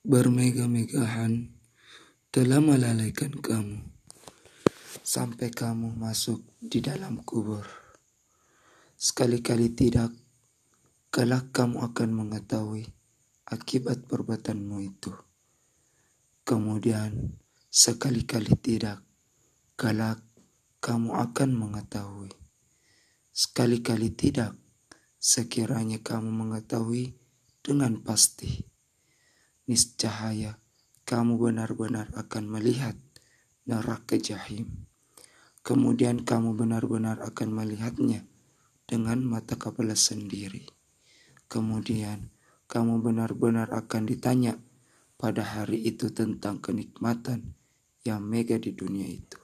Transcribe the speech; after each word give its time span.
bermegah-megahan 0.00 1.52
telah 2.32 2.56
melalaikan 2.64 3.36
kamu 3.36 3.84
sampai 5.04 5.52
kamu 5.52 5.92
masuk 5.92 6.40
di 6.56 6.80
dalam 6.80 7.20
kubur. 7.20 7.68
Sekali-kali 8.96 9.76
tidak, 9.76 10.08
kelak 11.12 11.52
kamu 11.52 11.84
akan 11.84 12.10
mengetahui 12.16 12.88
akibat 13.44 14.08
perbuatanmu 14.08 14.76
itu. 14.80 15.12
Kemudian, 16.48 17.36
sekali-kali 17.68 18.56
tidak, 18.56 19.04
kelak 19.76 20.24
kamu 20.80 21.12
akan 21.12 21.50
mengetahui. 21.52 22.32
Sekali-kali 23.36 24.08
tidak, 24.16 24.56
sekiranya 25.20 26.00
kamu 26.00 26.32
mengetahui 26.32 27.20
dengan 27.60 28.00
pasti. 28.00 28.69
Niscaya 29.70 30.58
kamu 31.06 31.38
benar-benar 31.38 32.10
akan 32.18 32.58
melihat 32.58 32.98
neraka 33.70 34.18
jahim. 34.18 34.90
Kemudian 35.62 36.26
kamu 36.26 36.58
benar-benar 36.58 37.22
akan 37.22 37.54
melihatnya 37.54 38.26
dengan 38.90 39.22
mata 39.22 39.54
kepala 39.54 39.94
sendiri. 39.94 40.66
Kemudian 41.46 42.34
kamu 42.66 42.98
benar-benar 42.98 43.70
akan 43.70 44.10
ditanya 44.10 44.58
pada 45.14 45.42
hari 45.42 45.82
itu 45.82 46.10
tentang 46.10 46.58
kenikmatan 46.58 47.54
yang 48.06 48.22
mega 48.22 48.58
di 48.58 48.74
dunia 48.74 49.06
itu. 49.06 49.39